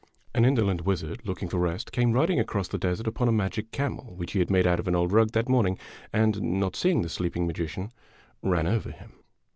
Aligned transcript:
An 0.33 0.45
indolent 0.45 0.83
wizard, 0.83 1.21
looking 1.25 1.47
for 1.47 1.59
rest, 1.59 1.91
came 1.91 2.11
ridinpf 2.13 2.39
across 2.39 2.67
the 2.67 2.77
> 2.77 2.77
o 2.77 2.79
desert 2.79 3.05
upon 3.05 3.27
a 3.27 3.31
magic 3.31 3.69
camel, 3.71 4.15
which 4.15 4.31
he 4.31 4.39
had 4.39 4.49
made 4.49 4.65
out 4.65 4.79
of 4.79 4.87
an 4.87 4.95
old 4.95 5.11
rug 5.11 5.29
that 5.33 5.47
morning, 5.47 5.77
and, 6.11 6.41
not 6.41 6.75
seeing 6.75 7.03
the 7.03 7.07
sleeping 7.07 7.45
magician, 7.45 7.91
ran 8.41 8.65
over 8.65 8.89
him. 8.89 9.11